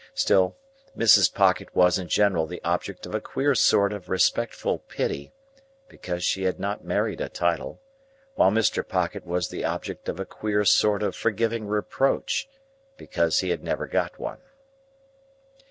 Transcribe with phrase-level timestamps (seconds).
[0.15, 0.57] Still,
[0.97, 1.31] Mrs.
[1.31, 5.31] Pocket was in general the object of a queer sort of respectful pity,
[5.89, 7.79] because she had not married a title;
[8.33, 8.81] while Mr.
[8.83, 12.49] Pocket was the object of a queer sort of forgiving reproach,
[12.97, 14.39] because he had never got one.